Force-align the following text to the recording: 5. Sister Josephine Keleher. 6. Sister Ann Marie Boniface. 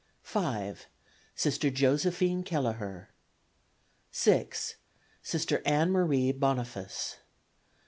5. 0.23 0.87
Sister 1.35 1.69
Josephine 1.69 2.41
Keleher. 2.43 3.09
6. 4.09 4.77
Sister 5.21 5.61
Ann 5.63 5.91
Marie 5.91 6.31
Boniface. 6.31 7.17